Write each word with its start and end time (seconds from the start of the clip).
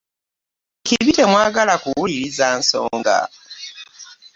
Ekibi 0.81 1.11
temwagala 1.17 1.73
kuwuliriza 1.83 2.45
nsonga. 2.59 3.17